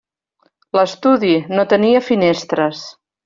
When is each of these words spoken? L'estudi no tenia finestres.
L'estudi 0.77 1.35
no 1.57 1.67
tenia 1.75 2.03
finestres. 2.09 2.83